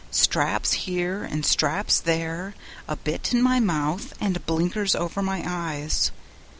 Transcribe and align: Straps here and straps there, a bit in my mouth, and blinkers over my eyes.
Straps 0.09 0.71
here 0.73 1.23
and 1.23 1.45
straps 1.45 1.99
there, 1.99 2.55
a 2.87 2.95
bit 2.95 3.33
in 3.33 3.41
my 3.43 3.59
mouth, 3.59 4.15
and 4.19 4.43
blinkers 4.47 4.95
over 4.95 5.21
my 5.21 5.43
eyes. 5.45 6.09